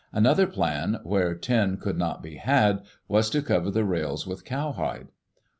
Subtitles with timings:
[0.11, 5.09] Another plan, where tin could not be had, was to cover the rails with cowhide.